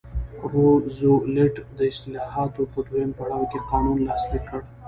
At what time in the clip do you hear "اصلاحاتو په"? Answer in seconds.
1.93-2.79